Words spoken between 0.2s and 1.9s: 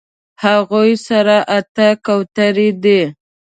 هغوی سره اتۀ